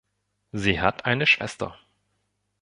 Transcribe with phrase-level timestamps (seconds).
[0.51, 1.77] Sie hat eine Schwester.